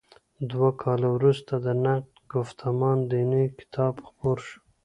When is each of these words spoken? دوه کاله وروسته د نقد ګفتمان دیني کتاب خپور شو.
دوه 0.51 0.69
کاله 0.81 1.07
وروسته 1.15 1.53
د 1.65 1.67
نقد 1.83 2.13
ګفتمان 2.33 2.97
دیني 3.11 3.45
کتاب 3.59 3.93
خپور 4.07 4.37
شو. 4.45 4.57